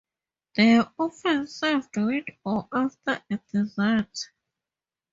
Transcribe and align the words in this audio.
They 0.55 0.77
are 0.77 0.91
often 0.97 1.45
served 1.45 1.95
with 1.95 2.25
or 2.43 2.67
after 2.73 3.21
a 3.29 3.37
dessert. 3.51 4.31